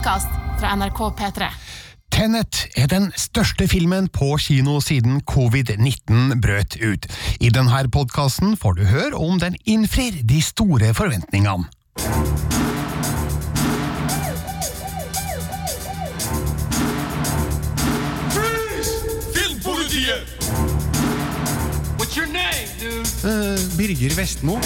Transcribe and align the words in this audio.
podkast 0.00 0.28
fra 0.60 0.76
NRK 0.76 0.98
P3. 0.98 1.46
Tenet 2.10 2.68
er 2.76 2.86
den 2.88 3.10
største 3.20 3.66
filmen 3.68 4.08
på 4.08 4.32
kino 4.40 4.78
siden 4.80 5.20
covid-19 5.28 6.40
brøt 6.40 6.76
ut. 6.80 7.04
I 7.40 7.50
denne 7.52 7.82
podkasten 7.92 8.56
får 8.56 8.78
du 8.78 8.84
høre 8.88 9.20
om 9.20 9.36
den 9.40 9.56
innfrir 9.68 10.22
de 10.24 10.40
store 10.40 10.94
forventningene. 10.96 11.68
Filmpolitiet! 19.36 20.24
What's 22.00 22.16
your 22.16 22.26
name, 22.32 22.68
dude? 22.80 23.04
Birger 23.76 24.16
Vestmo. 24.16 24.56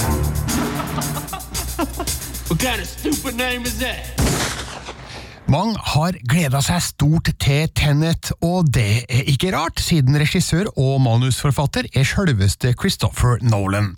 What 2.48 2.60
kind 2.60 2.80
of 2.80 2.86
stupid 2.86 3.34
name 3.34 3.62
is 3.62 3.78
that? 3.80 4.23
Mange 5.50 5.76
har 5.92 6.16
gleda 6.24 6.62
seg 6.64 6.80
stort 6.80 7.28
til 7.42 7.66
Tenet, 7.76 8.30
og 8.40 8.70
det 8.72 9.04
er 9.12 9.26
ikke 9.28 9.50
rart, 9.52 9.80
siden 9.82 10.16
regissør 10.16 10.70
og 10.80 11.02
manusforfatter 11.04 11.90
er 11.92 12.06
sjølveste 12.08 12.72
Christopher 12.80 13.42
Nolan. 13.44 13.90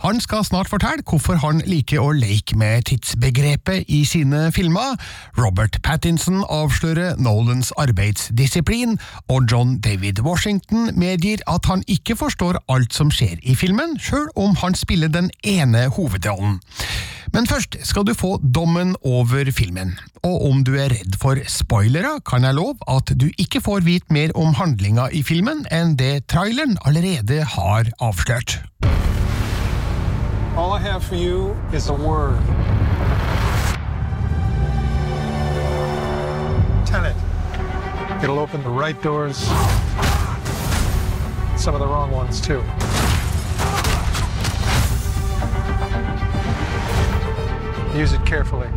Han 0.00 0.20
skal 0.20 0.44
snart 0.44 0.68
fortelle 0.72 1.04
hvorfor 1.04 1.36
han 1.42 1.58
liker 1.68 2.00
å 2.00 2.14
leke 2.16 2.56
med 2.56 2.86
tidsbegrepet 2.88 3.90
i 3.92 4.00
sine 4.08 4.46
filmer. 4.56 4.94
Robert 5.36 5.76
Pattinson 5.84 6.40
avslører 6.48 7.18
Nolans 7.20 7.68
arbeidsdisiplin, 7.76 8.96
og 9.28 9.52
John 9.52 9.76
David 9.84 10.22
Washington 10.24 10.88
medgir 10.96 11.44
at 11.44 11.68
han 11.68 11.84
ikke 11.84 12.16
forstår 12.16 12.62
alt 12.72 12.96
som 12.96 13.12
skjer 13.12 13.42
i 13.42 13.52
filmen, 13.52 13.98
sjøl 14.00 14.30
om 14.40 14.56
han 14.62 14.78
spiller 14.78 15.12
den 15.12 15.28
ene 15.44 15.90
hovedrollen. 15.92 16.62
Men 17.36 17.46
først 17.46 17.76
skal 17.86 18.08
du 18.08 18.14
få 18.16 18.38
dommen 18.40 18.96
over 19.06 19.52
filmen, 19.54 19.92
og 20.24 20.48
om 20.48 20.64
du 20.64 20.72
er 20.80 20.90
redd 20.96 21.20
for 21.20 21.38
spoilere, 21.46 22.16
kan 22.26 22.48
jeg 22.48 22.56
love 22.56 22.80
at 22.88 23.12
du 23.20 23.28
ikke 23.36 23.60
får 23.62 23.84
vite 23.86 24.16
mer 24.16 24.32
om 24.34 24.56
handlinga 24.56 25.10
i 25.12 25.22
filmen 25.22 25.62
enn 25.70 25.94
det 26.00 26.24
traileren 26.32 26.80
allerede 26.88 27.44
har 27.54 27.92
avslørt. 28.00 28.58
All 30.60 30.72
I 30.74 30.78
have 30.80 31.02
for 31.02 31.14
you 31.14 31.56
is 31.72 31.88
a 31.88 31.94
word. 31.94 32.38
Tenet. 36.84 37.16
It'll 38.22 38.38
open 38.38 38.62
the 38.62 38.68
right 38.68 39.00
doors, 39.00 39.38
some 41.56 41.74
of 41.74 41.80
the 41.80 41.86
wrong 41.86 42.10
ones, 42.10 42.42
too. 42.42 42.62
Use 47.98 48.12
it 48.12 48.22
carefully. 48.26 48.68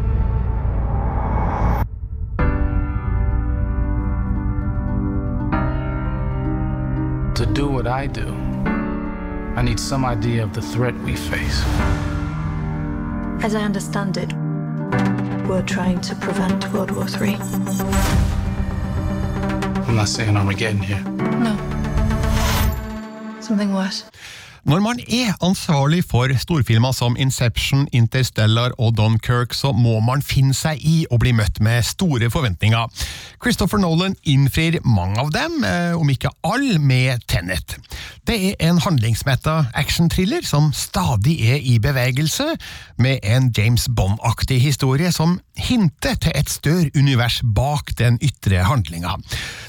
To 7.36 7.45
do 7.45 7.68
what 7.68 7.88
I 7.88 8.08
do, 8.08 8.34
I 9.56 9.62
need 9.62 9.80
some 9.80 10.04
idea 10.04 10.44
of 10.44 10.52
the 10.54 10.62
threat 10.64 10.96
we 11.02 11.16
face. 11.16 11.62
As 13.44 13.54
I 13.54 13.62
understand 13.62 14.18
it, 14.18 14.34
we're 15.48 15.62
trying 15.62 16.02
to 16.02 16.16
prevent 16.16 16.73
World 16.73 16.90
War 16.90 17.06
III. 17.08 17.36
I'm 19.88 19.96
not 19.96 20.09
saying 20.09 20.36
Armageddon 20.36 20.80
here. 20.80 21.02
No. 21.04 21.56
Something 23.42 23.76
worse. 23.76 24.06
Når 24.64 24.80
man 24.80 25.00
er 25.11 25.33
ansvarlig 25.44 26.06
for 26.08 26.31
storfilmer 26.39 26.94
som 26.95 27.17
Inception, 27.19 27.81
Interstellar 27.92 28.72
og 28.80 28.94
Dunkirk, 28.95 29.52
så 29.53 29.73
må 29.75 29.97
man 30.00 30.22
finne 30.23 30.56
seg 30.56 30.80
i 30.88 31.02
å 31.11 31.19
bli 31.19 31.33
møtt 31.36 31.59
med 31.59 31.83
store 31.83 32.30
forventninger. 32.31 33.03
Christopher 33.44 33.81
Nolan 33.84 34.16
innfrir 34.23 34.78
mange 34.88 35.19
av 35.19 35.34
dem, 35.36 35.66
eh, 35.67 35.91
om 36.00 36.08
ikke 36.09 36.31
alle, 36.47 36.80
med 36.80 37.28
Tenet. 37.28 37.75
Det 38.23 38.38
er 38.39 38.69
en 38.69 38.79
handlingsmetta 38.79 39.66
actionthriller 39.75 40.47
som 40.47 40.72
stadig 40.72 41.35
er 41.44 41.59
i 41.59 41.75
bevegelse, 41.84 42.56
med 42.97 43.19
en 43.23 43.52
James 43.57 43.90
Bond-aktig 43.91 44.62
historie 44.62 45.12
som 45.12 45.41
hinter 45.57 46.16
til 46.16 46.31
et 46.35 46.50
større 46.50 46.90
univers 46.96 47.41
bak 47.44 47.91
den 48.00 48.16
ytre 48.23 48.63
handlinga. 48.63 49.18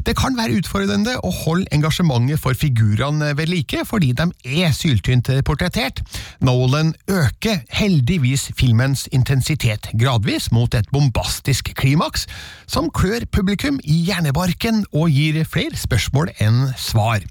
Det 0.07 0.15
kan 0.17 0.39
være 0.39 0.61
utfordrende 0.61 1.19
å 1.19 1.35
holde 1.35 1.67
engasjementet 1.75 2.39
for 2.39 2.55
figurene 2.55 3.35
ved 3.37 3.51
like, 3.51 3.83
fordi 3.85 4.13
de 4.13 4.31
er 4.45 4.71
syltynt 4.85 5.31
portrettert. 5.49 6.03
Nolan 6.45 6.93
øker 7.09 7.63
heldigvis 7.73 8.51
filmens 8.59 9.07
intensitet 9.13 9.89
gradvis 10.01 10.51
mot 10.53 10.75
et 10.75 10.89
bombastisk 10.93 11.73
klimaks, 11.79 12.27
som 12.67 12.91
klør 12.93 13.25
publikum 13.33 13.81
i 13.85 14.03
hjernebarken 14.09 14.85
og 14.93 15.09
gir 15.13 15.41
flere 15.49 15.77
spørsmål 15.79 16.35
enn 16.45 16.67
svar. 16.81 17.25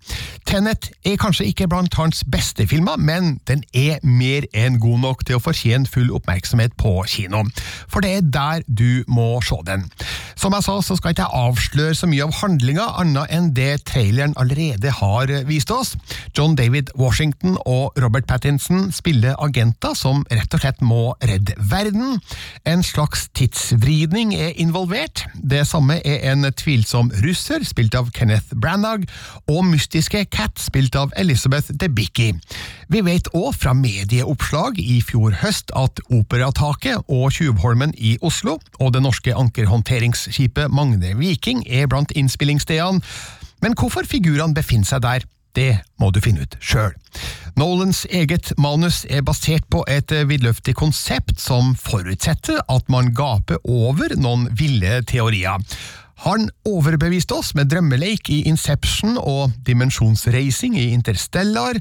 Tenet 0.50 0.90
er 1.06 1.20
kanskje 1.22 1.48
ikke 1.52 1.70
blant 1.72 1.94
hans 1.98 2.24
beste 2.32 2.66
filmer, 2.68 2.98
men 2.98 3.38
den 3.48 3.64
er 3.74 4.02
mer 4.04 4.48
enn 4.54 4.80
god 4.82 5.00
nok 5.06 5.24
til 5.28 5.38
å 5.38 5.44
fortjene 5.44 5.90
full 5.90 6.12
oppmerksomhet 6.14 6.76
på 6.80 6.96
kino. 7.10 7.44
For 7.88 8.04
det 8.04 8.18
er 8.18 8.28
der 8.34 8.66
du 8.68 9.04
må 9.08 9.38
se 9.46 9.60
den. 9.68 9.86
Som 10.40 10.56
jeg 10.58 10.66
sa, 10.66 10.80
så 10.82 10.98
skal 10.98 11.14
ikke 11.14 11.26
jeg 11.28 11.44
avsløre 11.44 11.96
så 11.98 12.10
mye 12.10 12.26
av 12.26 12.36
handlinga, 12.42 12.88
annet 13.02 13.34
enn 13.34 13.52
det 13.56 13.72
traileren 13.90 14.36
allerede 14.40 14.92
har 15.00 15.32
vist 15.48 15.72
oss. 15.72 15.94
John 16.38 16.58
David 16.60 16.92
Washington 17.00 17.43
og 17.44 17.98
Robert 18.00 18.26
Pattinson 18.30 18.88
spiller 18.96 19.36
agenter 19.44 19.96
som 19.98 20.24
rett 20.32 20.56
og 20.56 20.64
slett 20.64 20.82
må 20.84 21.14
redde 21.24 21.56
verden. 21.58 22.20
En 22.70 22.84
slags 22.86 23.28
tidsvridning 23.36 24.34
er 24.36 24.56
involvert. 24.62 25.26
Det 25.36 25.66
samme 25.68 26.00
er 26.08 26.24
en 26.32 26.48
tvilsom 26.50 27.12
russer, 27.24 27.66
spilt 27.68 27.96
av 28.00 28.12
Kenneth 28.16 28.56
Branagh, 28.56 29.06
og 29.52 29.66
mystiske 29.68 30.26
Cat, 30.32 30.60
spilt 30.62 30.96
av 30.96 31.12
Elizabeth 31.20 31.76
Debicki. 31.76 32.32
Vi 32.88 33.04
vet 33.06 33.30
òg 33.36 33.52
fra 33.58 33.76
medieoppslag 33.78 34.80
i 34.80 35.02
fjor 35.04 35.36
høst 35.44 35.74
at 35.76 36.00
Operataket 36.14 37.04
og 37.12 37.32
Tjuvholmen 37.36 37.94
i 37.98 38.16
Oslo 38.22 38.60
og 38.80 38.94
det 38.96 39.04
norske 39.04 39.36
ankerhåndteringsskipet 39.36 40.72
Magne 40.72 41.16
Viking 41.20 41.64
er 41.68 41.90
blant 41.92 42.14
innspillingsstedene. 42.16 43.04
Men 43.64 43.78
hvorfor 43.80 44.04
figurene 44.08 44.56
befinner 44.56 44.88
seg 44.90 45.04
der, 45.06 45.24
det 45.58 45.78
må 46.02 46.12
du 46.12 46.22
finne 46.24 46.46
ut 46.46 46.58
sjøl. 46.62 46.94
Nolans 47.60 48.04
eget 48.10 48.54
manus 48.58 49.04
er 49.10 49.26
basert 49.26 49.68
på 49.70 49.84
et 49.90 50.10
vidløftig 50.30 50.74
konsept 50.80 51.38
som 51.42 51.76
forutsetter 51.78 52.64
at 52.68 52.90
man 52.90 53.14
gaper 53.14 53.62
over 53.64 54.16
noen 54.18 54.48
ville 54.58 55.02
teorier. 55.10 55.62
Han 56.24 56.48
overbeviste 56.66 57.36
oss 57.36 57.52
med 57.58 57.70
drømmeleik 57.74 58.30
i 58.32 58.44
Inception 58.48 59.18
og 59.20 59.52
dimensjonsreising 59.68 60.78
i 60.80 60.92
Interstellar, 60.96 61.80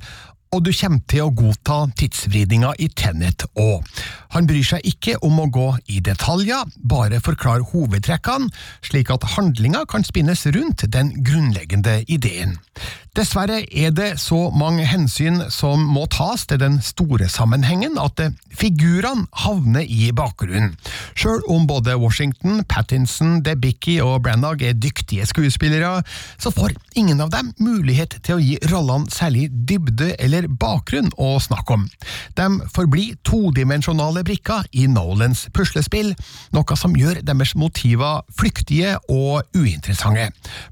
og 0.52 0.64
du 0.66 0.72
kommer 0.76 1.00
til 1.08 1.24
å 1.24 1.32
godta 1.32 1.78
tidsvridninga 1.96 2.74
i 2.84 2.90
Tenet 2.92 3.46
òg. 3.56 3.86
Han 4.34 4.48
bryr 4.48 4.66
seg 4.66 4.84
ikke 4.88 5.14
om 5.24 5.38
å 5.40 5.48
gå 5.52 5.68
i 5.94 6.02
detaljer, 6.04 6.68
bare 6.76 7.22
forklar 7.24 7.64
hovedtrekkene, 7.70 8.50
slik 8.84 9.12
at 9.14 9.30
handlinga 9.36 9.86
kan 9.88 10.04
spinnes 10.04 10.44
rundt 10.52 10.84
den 10.92 11.14
grunnleggende 11.24 12.02
ideen. 12.04 12.58
Dessverre 13.12 13.58
er 13.68 13.90
det 13.92 14.14
så 14.22 14.46
mange 14.56 14.86
hensyn 14.88 15.42
som 15.52 15.82
må 15.84 16.06
tas 16.08 16.46
til 16.48 16.56
den 16.62 16.78
store 16.80 17.26
sammenhengen 17.28 17.98
at 18.00 18.22
figurene 18.56 19.26
havner 19.36 19.84
i 19.84 20.06
bakgrunnen. 20.16 20.70
Sjøl 21.12 21.42
om 21.52 21.66
både 21.68 21.98
Washington, 22.00 22.62
Pattinson, 22.64 23.42
Debicki 23.44 23.98
og 24.00 24.22
Brennag 24.24 24.64
er 24.64 24.78
dyktige 24.80 25.26
skuespillere, 25.28 25.98
så 26.40 26.54
får 26.56 26.72
ingen 26.96 27.20
av 27.20 27.34
dem 27.34 27.50
mulighet 27.60 28.16
til 28.24 28.38
å 28.38 28.40
gi 28.40 28.56
rollene 28.72 29.12
særlig 29.12 29.50
dybde 29.52 30.14
eller 30.16 30.48
bakgrunn 30.48 31.12
å 31.20 31.34
snakke 31.36 31.76
om. 31.76 31.84
De 32.40 32.48
forblir 32.72 33.20
todimensjonale 33.28 34.24
brikker 34.24 34.64
i 34.72 34.86
Nolans 34.88 35.50
puslespill, 35.52 36.14
noe 36.56 36.80
som 36.80 36.96
gjør 36.96 37.20
deres 37.20 37.52
motiver 37.60 38.24
flyktige 38.40 38.96
og 39.12 39.44
uinteressante. 39.52 40.30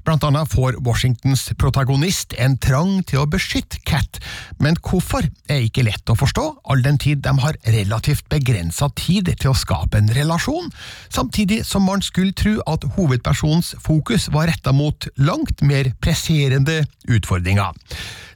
Blant 0.09 0.25
annet 0.25 0.49
får 0.49 0.81
Washingtons 0.81 1.51
protagonist 1.61 2.30
en 2.39 2.57
trang 2.61 3.01
til 3.07 3.21
å 3.21 3.27
beskytte 3.29 3.79
Cat, 3.87 4.19
men 4.61 4.77
hvorfor 4.79 5.25
er 5.51 5.65
ikke 5.65 5.85
lett 5.87 6.11
å 6.11 6.17
forstå, 6.17 6.45
all 6.71 6.83
den 6.85 6.99
tid 7.01 7.23
de 7.25 7.33
har 7.43 7.57
relativt 7.75 8.27
begrensa 8.31 8.91
tid 8.95 9.31
til 9.33 9.51
å 9.51 9.57
skape 9.57 9.99
en 9.99 10.11
relasjon, 10.15 10.71
samtidig 11.09 11.61
som 11.67 11.87
man 11.87 12.03
skulle 12.05 12.35
tro 12.37 12.57
at 12.69 12.87
hovedpersonens 12.97 13.75
fokus 13.83 14.29
var 14.33 14.51
retta 14.51 14.73
mot 14.75 15.07
langt 15.19 15.63
mer 15.65 15.91
presserende 16.03 16.83
utfordringer. 17.09 17.75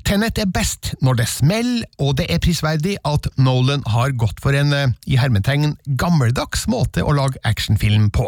Tenet 0.05 0.37
er 0.37 0.45
best 0.53 0.91
når 1.01 1.17
det 1.17 1.25
smeller, 1.31 1.85
og 1.97 2.19
det 2.19 2.27
er 2.29 2.41
prisverdig 2.43 2.93
at 3.09 3.25
Nolan 3.41 3.81
har 3.89 4.11
gått 4.13 4.37
for 4.43 4.53
en 4.53 4.69
eh, 4.77 4.91
i 5.09 5.17
hermetegn 5.17 5.73
gammeldags 5.97 6.67
måte 6.69 7.01
å 7.01 7.15
lage 7.17 7.41
actionfilm 7.49 8.11
på. 8.13 8.27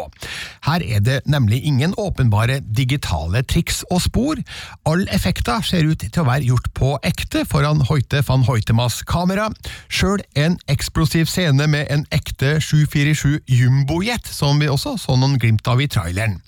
Her 0.66 0.82
er 0.82 1.04
det 1.06 1.20
nemlig 1.30 1.60
ingen 1.70 1.94
åpenbare 1.94 2.58
digitale 2.66 3.44
triks 3.46 3.84
og 3.92 4.02
spor. 4.08 4.42
Alle 4.90 5.06
effekter 5.14 5.62
ser 5.62 5.86
ut 5.86 6.02
til 6.02 6.24
å 6.24 6.26
være 6.26 6.48
gjort 6.48 6.66
på 6.74 6.96
ekte 7.06 7.44
foran 7.46 7.84
Hoite 7.86 8.24
van 8.26 8.42
Hoitemas 8.48 9.04
kamera. 9.06 9.46
Sjøl 9.86 10.24
en 10.34 10.58
eksplosiv 10.66 11.30
scene 11.30 11.70
med 11.70 11.86
en 11.94 12.02
ekte 12.10 12.56
747 12.58 13.38
jumbojet, 13.54 14.26
som 14.26 14.58
vi 14.58 14.66
også 14.66 14.98
så 14.98 15.14
noen 15.14 15.38
glimt 15.38 15.70
av 15.70 15.78
i 15.78 15.86
traileren. 15.86 16.40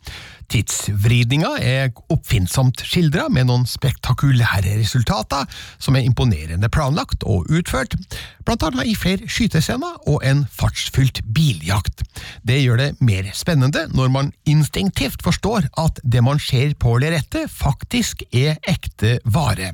Tidsvridninga 0.51 1.53
er 1.63 1.93
oppfinnsomt 2.11 2.83
skildra, 2.83 3.29
med 3.31 3.47
noen 3.47 3.67
spektakulære 3.71 4.75
resultater 4.81 5.47
som 5.79 5.95
er 5.95 6.07
imponerende 6.09 6.71
planlagt 6.73 7.23
og 7.23 7.47
utført, 7.55 7.95
blant 8.43 8.65
annet 8.67 8.91
i 8.91 8.97
flere 8.99 9.29
skytescener 9.31 10.09
og 10.11 10.25
en 10.27 10.43
fartsfylt 10.51 11.23
biljakt. 11.31 12.03
Det 12.43 12.59
gjør 12.65 12.83
det 12.83 12.89
mer 13.05 13.29
spennende 13.37 13.87
når 13.95 14.11
man 14.11 14.33
instinktivt 14.51 15.23
forstår 15.23 15.69
at 15.79 16.01
det 16.03 16.25
man 16.27 16.43
ser 16.43 16.75
på 16.75 16.97
lerretet, 16.99 17.47
faktisk 17.51 18.25
er 18.35 18.59
ekte 18.67 19.21
vare. 19.25 19.71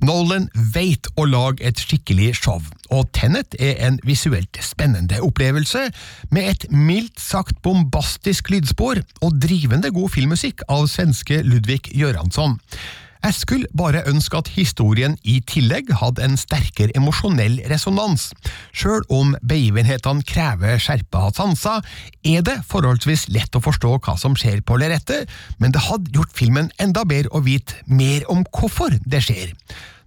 Nolan 0.00 0.48
veit 0.74 1.08
å 1.16 1.26
lage 1.28 1.64
et 1.66 1.80
skikkelig 1.80 2.32
show, 2.40 2.60
og 2.92 3.08
Tenet 3.16 3.56
er 3.60 3.80
en 3.86 4.00
visuelt 4.06 4.60
spennende 4.64 5.20
opplevelse, 5.24 5.86
med 6.32 6.50
et 6.52 6.66
mildt 6.72 7.20
sagt 7.20 7.60
bombastisk 7.64 8.50
lydspor 8.52 9.00
og 9.20 9.40
drivende 9.42 9.92
god 9.92 10.05
filmmusikk 10.12 10.62
av 10.72 10.86
svenske 10.90 11.42
Ludvig 11.46 11.90
Göransson. 11.94 12.58
Jeg 13.26 13.34
skulle 13.34 13.70
bare 13.74 14.04
ønske 14.06 14.38
at 14.38 14.50
historien 14.54 15.16
i 15.26 15.40
tillegg 15.50 15.88
hadde 15.98 16.22
en 16.22 16.36
sterkere 16.38 16.94
emosjonell 16.94 17.56
resonans. 17.70 18.28
Sjøl 18.76 19.02
om 19.10 19.32
begivenhetene 19.42 20.22
krever 20.26 20.78
skjerpa 20.82 21.24
sanser, 21.34 21.82
er 22.22 22.44
det 22.46 22.60
forholdsvis 22.70 23.26
lett 23.34 23.58
å 23.58 23.64
forstå 23.64 23.96
hva 24.04 24.14
som 24.20 24.36
skjer 24.38 24.62
på 24.62 24.78
lerretet, 24.78 25.32
men 25.58 25.74
det 25.74 25.86
hadde 25.88 26.14
gjort 26.14 26.36
filmen 26.38 26.70
enda 26.82 27.02
bedre 27.08 27.32
å 27.34 27.42
vite 27.42 27.80
mer 27.90 28.28
om 28.30 28.46
hvorfor 28.52 28.94
det 29.02 29.24
skjer. 29.26 29.56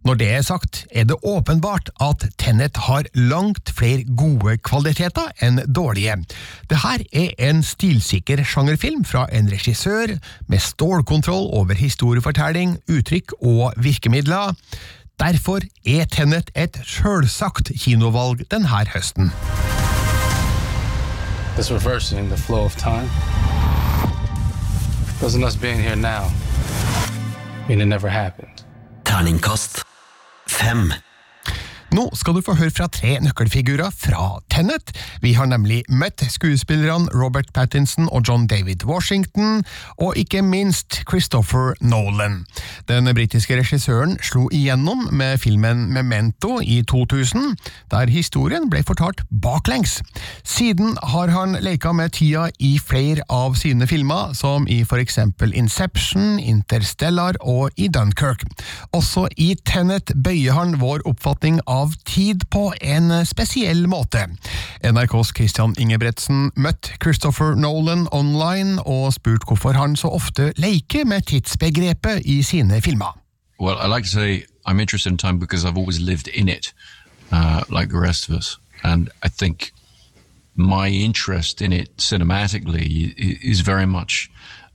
Når 0.07 0.15
det 0.15 0.27
er 0.31 0.41
sagt, 0.41 0.85
er 0.95 1.03
det 1.03 1.17
åpenbart 1.27 1.89
at 2.01 2.23
Tenet 2.39 2.77
har 2.87 3.03
langt 3.13 3.71
flere 3.75 4.05
gode 4.17 4.55
kvaliteter 4.63 5.27
enn 5.43 5.59
dårlige. 5.75 6.15
Dette 6.71 6.93
er 7.11 7.33
en 7.49 7.59
stilsikker 7.63 8.43
sjangerfilm 8.47 9.03
fra 9.05 9.25
en 9.35 9.51
regissør 9.51 10.15
med 10.47 10.63
stålkontroll 10.63 11.49
over 11.59 11.75
historiefortelling, 11.75 12.77
uttrykk 12.87 13.35
og 13.41 13.73
virkemidler. 13.77 14.55
Derfor 15.19 15.67
er 15.83 16.07
Tenet 16.07 16.53
et 16.55 16.79
sjølsagt 16.87 17.73
kinovalg 17.75 18.47
denne 18.51 18.71
høsten. 18.93 19.33
This 21.59 21.71
reversing 21.71 22.29
the 22.29 22.37
flow 22.37 22.63
of 22.63 22.77
time. 22.77 23.09
Doesn't 25.19 25.43
us 25.43 25.57
being 25.57 25.81
here 25.81 25.97
now 25.97 26.31
mean 27.67 27.81
it 27.81 27.87
never 27.87 28.07
happened? 28.07 28.63
Terningkast 29.03 29.88
fem. 30.59 31.08
Nå 31.89 32.03
skal 32.13 32.35
du 32.37 32.43
få 32.45 32.53
høre 32.53 32.69
fra 32.69 32.85
tre 32.93 33.15
nøkkelfigurer 33.23 33.89
fra 33.89 34.37
Tenet. 34.53 34.91
Vi 35.23 35.31
har 35.33 35.47
nemlig 35.49 35.79
møtt 35.89 36.21
skuespillerne 36.29 37.09
Robert 37.17 37.49
Pattinson 37.55 38.05
og 38.13 38.27
John 38.27 38.45
David 38.47 38.85
Washington, 38.85 39.63
og 39.97 40.13
ikke 40.21 40.43
minst 40.45 40.99
Christopher 41.09 41.73
Nolan. 41.81 42.43
Den 42.85 43.09
britiske 43.17 43.57
regissøren 43.57 44.19
slo 44.21 44.45
igjennom 44.53 45.07
med 45.09 45.39
filmen 45.41 45.87
Memento 45.93 46.59
i 46.61 46.83
2000, 46.85 47.57
der 47.89 48.13
historien 48.13 48.69
ble 48.69 48.83
fortalt 48.85 49.25
baklengs. 49.41 49.97
Siden 50.45 50.93
har 51.01 51.33
han 51.33 51.57
leka 51.57 51.95
med 51.97 52.13
tida 52.19 52.51
i 52.59 52.75
flere 52.77 53.25
av 53.33 53.57
sine 53.57 53.89
filmer, 53.89 54.35
som 54.37 54.69
i 54.69 54.83
for 54.85 55.01
eksempel 55.01 55.57
Inception, 55.57 56.37
Interstellar 56.37 57.41
og 57.41 57.73
i 57.81 57.89
Dunkerque. 57.89 58.45
Også 58.93 59.25
i 59.41 59.55
Tenet 59.65 60.13
bøyer 60.13 60.53
han 60.53 60.77
vår 60.77 61.01
oppfatning 61.09 61.57
av 61.65 61.78
av 61.79 61.93
tid 62.05 62.45
på 62.51 62.69
en 62.81 63.11
spesiell 63.25 63.87
måte. 63.87 64.25
NRKs 64.83 65.33
Christian 65.37 65.75
Ingebretsen 65.79 66.49
møtte 66.55 66.97
Christopher 67.03 67.55
Nolan 67.55 68.07
online 68.11 68.81
og 68.85 69.13
spurt 69.15 69.47
hvorfor 69.47 69.77
han 69.77 69.95
så 69.99 70.11
ofte 70.19 70.51
leker 70.57 71.07
med 71.07 71.27
tidsbegrepet 71.31 72.25
i 72.25 72.41
sine 72.43 72.81
filmer. 72.81 73.15
Well, 73.59 73.77
I 73.77 73.87
like 73.87 74.03
to 74.03 74.09
say 74.09 74.45
I'm 74.65 74.79
interested 74.79 75.11
in 75.11 75.17
time 75.17 75.39
because 75.39 75.65
I've 75.65 75.77
always 75.77 75.99
lived 75.99 76.27
in 76.27 76.49
it, 76.49 76.73
uh, 77.31 77.63
like 77.69 77.89
the 77.89 77.99
rest 77.99 78.29
of 78.29 78.35
us. 78.35 78.57
And 78.83 79.09
I 79.23 79.29
think 79.29 79.71
my 80.55 80.87
interest 80.87 81.61
in 81.61 81.73
it 81.73 81.97
cinematically 81.97 83.13
is 83.17 83.61
very 83.61 83.85
much 83.85 84.29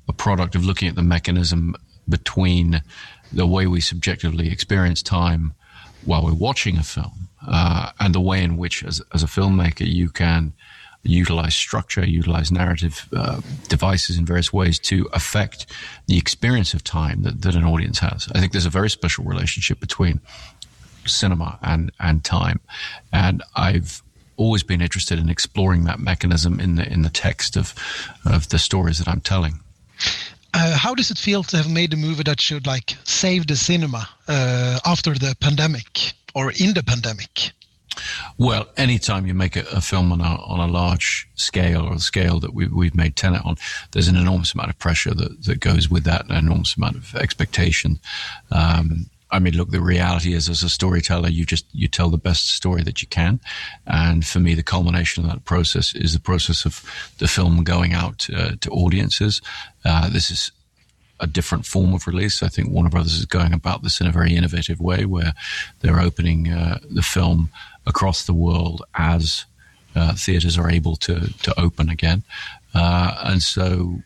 a 0.09 0.13
product 0.13 0.55
of 0.55 0.65
looking 0.65 0.89
at 0.89 0.95
the 0.95 1.03
mechanism 1.03 1.75
between 2.09 2.83
the 3.33 3.47
way 3.47 3.67
we 3.67 3.81
subjectively 3.81 4.51
experience 4.51 5.03
time 5.03 5.55
while 6.05 6.25
we're 6.25 6.35
watching 6.35 6.77
a 6.77 6.83
film, 6.83 7.29
uh, 7.47 7.91
and 8.01 8.15
the 8.15 8.21
way 8.21 8.43
in 8.43 8.57
which, 8.57 8.85
as, 8.85 9.03
as 9.13 9.23
a 9.23 9.27
filmmaker, 9.27 9.87
you 9.87 10.09
can 10.09 10.53
utilize 11.03 11.55
structure, 11.55 12.05
utilize 12.05 12.51
narrative 12.51 13.07
uh, 13.15 13.41
devices 13.69 14.19
in 14.19 14.25
various 14.25 14.53
ways 14.53 14.79
to 14.79 15.09
affect 15.13 15.67
the 16.07 16.17
experience 16.17 16.73
of 16.73 16.83
time 16.83 17.23
that, 17.23 17.43
that 17.43 17.55
an 17.55 17.65
audience 17.65 17.99
has. 17.99 18.29
I 18.35 18.41
think 18.41 18.53
there's 18.53 18.67
a 18.67 18.71
very 18.71 18.89
special 18.89 19.25
relationship 19.25 19.81
between 19.81 20.21
cinema 21.07 21.59
and, 21.63 21.93
and 22.01 22.25
time. 22.25 22.61
And 23.13 23.43
I've 23.55 24.03
always 24.37 24.63
been 24.63 24.81
interested 24.81 25.19
in 25.19 25.29
exploring 25.29 25.85
that 25.85 26.01
mechanism 26.01 26.59
in 26.59 26.77
the 26.77 26.91
in 26.91 27.03
the 27.03 27.11
text 27.11 27.57
of 27.57 27.75
of 28.25 28.49
the 28.49 28.59
stories 28.59 28.99
that 28.99 29.09
I'm 29.09 29.21
telling. 29.21 29.61
Uh, 30.55 30.77
how 30.79 30.95
does 30.95 31.11
it 31.11 31.19
feel 31.19 31.43
to 31.43 31.57
have 31.57 31.69
made 31.69 31.93
a 31.93 31.97
movie 31.97 32.23
that 32.23 32.41
should 32.41 32.65
like 32.67 32.97
save 33.03 33.49
the 33.49 33.57
cinema 33.57 34.09
uh, 34.29 34.79
after 34.87 35.13
the 35.13 35.37
pandemic 35.41 36.13
or 36.35 36.53
in 36.53 36.73
the 36.75 36.83
pandemic? 36.83 37.51
Well, 38.39 38.69
anytime 38.77 39.27
you 39.27 39.35
make 39.35 39.57
a, 39.57 39.65
a, 39.73 39.81
film 39.81 40.13
on 40.13 40.21
a, 40.21 40.25
on 40.25 40.61
a 40.61 40.73
large 40.73 41.29
scale 41.35 41.83
or 41.83 41.95
a 41.95 41.99
scale 41.99 42.41
that 42.41 42.55
we, 42.55 42.67
we've 42.69 42.95
made 42.95 43.17
Tenet 43.17 43.45
on, 43.45 43.57
there's 43.93 44.09
an 44.09 44.17
enormous 44.17 44.55
amount 44.55 44.71
of 44.71 44.79
pressure 44.79 45.15
that, 45.15 45.45
that 45.45 45.61
goes 45.61 45.89
with 45.89 46.05
that, 46.05 46.29
an 46.29 46.37
enormous 46.37 46.77
amount 46.77 46.97
of 46.97 47.15
expectation. 47.17 47.99
Um, 48.51 49.11
I 49.35 49.41
mean, 49.41 49.57
look, 49.57 49.71
the 49.71 49.81
reality 49.81 50.33
is, 50.33 50.49
as 50.49 50.63
a 50.63 50.69
storyteller, 50.69 51.29
you 51.29 51.45
just 51.45 51.67
you 51.73 51.89
tell 51.89 52.09
the 52.09 52.17
best 52.17 52.55
story 52.55 52.85
that 52.85 53.03
you 53.03 53.09
can, 53.09 53.41
and 53.85 54.25
for 54.25 54.39
me, 54.39 54.55
the 54.55 54.63
culmination 54.63 55.25
of 55.25 55.31
that 55.31 55.45
process 55.45 55.93
is 55.93 56.13
the 56.13 56.21
process 56.21 56.65
of 56.65 56.85
the 57.19 57.27
film 57.27 57.65
going 57.65 57.95
out 57.95 58.29
uh, 58.31 58.53
to 58.61 58.71
audiences. 58.71 59.43
Uh, 59.85 60.09
this 60.09 60.31
is 60.31 60.53
a 61.19 61.27
different 61.27 61.67
form 61.67 61.95
of 61.95 62.07
release. 62.07 62.45
I 62.45 62.49
think 62.49 62.71
Warner 62.71 62.91
Brothers 62.91 63.19
is 63.19 63.27
going 63.27 63.53
about 63.53 63.83
this 63.83 64.01
in 64.01 64.07
a 64.07 64.13
very 64.13 64.37
innovative 64.37 64.81
way, 64.81 65.05
where 65.05 65.33
they're 65.81 66.01
opening 66.01 66.53
uh, 66.53 66.79
the 66.89 67.03
film 67.03 67.51
across 67.87 68.27
the 68.27 68.35
world 68.35 68.85
as 68.95 69.47
uh, 69.97 70.15
theaters 70.15 70.57
are 70.57 70.71
able 70.71 70.95
to 70.97 71.33
to 71.43 71.61
open 71.61 71.89
again, 71.89 72.23
uh, 72.73 73.17
and 73.25 73.43
so 73.43 73.99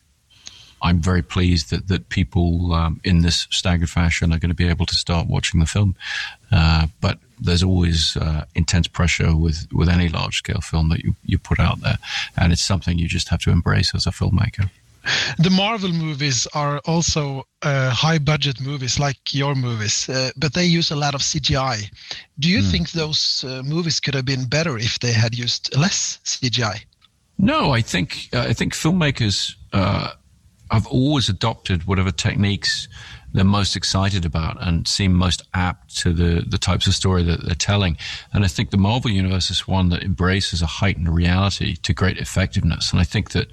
I'm 0.82 1.00
very 1.00 1.22
pleased 1.22 1.70
that 1.70 1.88
that 1.88 2.08
people 2.08 2.72
um, 2.72 3.00
in 3.04 3.22
this 3.22 3.46
staggered 3.50 3.90
fashion 3.90 4.32
are 4.32 4.38
going 4.38 4.50
to 4.50 4.54
be 4.54 4.68
able 4.68 4.86
to 4.86 4.94
start 4.94 5.26
watching 5.26 5.60
the 5.60 5.66
film. 5.66 5.94
Uh, 6.50 6.86
but 7.00 7.18
there's 7.40 7.62
always 7.62 8.16
uh, 8.16 8.44
intense 8.54 8.88
pressure 8.88 9.36
with 9.36 9.66
with 9.72 9.88
any 9.88 10.08
large 10.08 10.36
scale 10.36 10.60
film 10.60 10.88
that 10.90 11.00
you 11.04 11.14
you 11.24 11.38
put 11.38 11.60
out 11.60 11.80
there, 11.80 11.98
and 12.36 12.52
it's 12.52 12.64
something 12.64 12.98
you 12.98 13.08
just 13.08 13.28
have 13.28 13.40
to 13.40 13.50
embrace 13.50 13.94
as 13.94 14.06
a 14.06 14.10
filmmaker. 14.10 14.70
The 15.38 15.50
Marvel 15.50 15.92
movies 15.92 16.46
are 16.52 16.80
also 16.84 17.46
uh, 17.62 17.90
high 17.90 18.18
budget 18.18 18.60
movies 18.60 18.98
like 18.98 19.32
your 19.32 19.54
movies, 19.54 20.08
uh, 20.08 20.30
but 20.36 20.52
they 20.52 20.66
use 20.66 20.90
a 20.90 20.96
lot 20.96 21.14
of 21.14 21.22
CGI. 21.22 21.90
Do 22.38 22.48
you 22.48 22.60
mm. 22.60 22.70
think 22.70 22.90
those 22.90 23.44
uh, 23.44 23.62
movies 23.62 24.00
could 24.00 24.14
have 24.14 24.26
been 24.26 24.44
better 24.46 24.76
if 24.76 24.98
they 24.98 25.12
had 25.12 25.34
used 25.34 25.74
less 25.76 26.18
CGI? 26.24 26.84
No, 27.38 27.72
I 27.72 27.82
think 27.82 28.28
uh, 28.32 28.46
I 28.50 28.52
think 28.52 28.74
filmmakers 28.74 29.54
I've 30.70 30.86
always 30.86 31.28
adopted 31.28 31.86
whatever 31.86 32.10
techniques 32.10 32.88
they're 33.32 33.44
most 33.44 33.76
excited 33.76 34.24
about 34.24 34.56
and 34.66 34.88
seem 34.88 35.12
most 35.12 35.42
apt 35.52 35.96
to 35.98 36.12
the, 36.12 36.44
the 36.48 36.56
types 36.56 36.86
of 36.86 36.94
story 36.94 37.22
that 37.24 37.44
they're 37.44 37.54
telling. 37.54 37.96
And 38.32 38.44
I 38.44 38.48
think 38.48 38.70
the 38.70 38.78
Marvel 38.78 39.10
Universe 39.10 39.50
is 39.50 39.68
one 39.68 39.90
that 39.90 40.02
embraces 40.02 40.62
a 40.62 40.66
heightened 40.66 41.14
reality 41.14 41.76
to 41.76 41.92
great 41.92 42.16
effectiveness. 42.18 42.90
And 42.90 43.00
I 43.00 43.04
think 43.04 43.32
that 43.32 43.48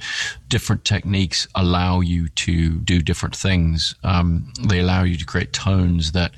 different 0.47 0.85
techniques 0.85 1.47
allow 1.55 1.99
you 1.99 2.29
to 2.29 2.79
do 2.79 3.01
different 3.01 3.35
things. 3.35 3.95
Um, 4.03 4.53
they 4.65 4.79
allow 4.79 5.03
you 5.03 5.17
to 5.17 5.25
create 5.25 5.51
tones 5.51 6.13
that 6.13 6.33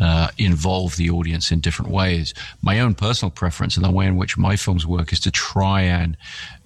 uh, 0.00 0.28
involve 0.38 0.96
the 0.96 1.10
audience 1.10 1.50
in 1.50 1.60
different 1.60 1.90
ways. 1.90 2.34
My 2.62 2.80
own 2.80 2.94
personal 2.94 3.30
preference 3.30 3.76
and 3.76 3.84
the 3.84 3.90
way 3.90 4.06
in 4.06 4.16
which 4.16 4.36
my 4.36 4.56
films 4.56 4.86
work 4.86 5.12
is 5.12 5.20
to 5.20 5.30
try 5.30 5.82
and 5.82 6.16